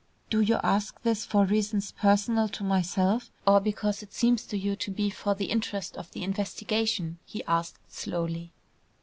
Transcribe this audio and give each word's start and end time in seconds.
"Do 0.31 0.41
you 0.41 0.55
ask 0.63 0.99
this 1.03 1.27
for 1.27 1.45
reasons 1.45 1.91
personal 1.91 2.49
to 2.49 2.63
myself, 2.63 3.29
or 3.45 3.59
because 3.59 4.01
it 4.01 4.13
seems 4.13 4.47
to 4.47 4.57
you 4.57 4.75
to 4.77 4.89
be 4.89 5.11
for 5.11 5.35
the 5.35 5.51
interest 5.51 5.95
of 5.95 6.09
the 6.09 6.23
investigation?" 6.23 7.19
he 7.23 7.43
asked 7.43 7.77
slowly. 7.87 8.51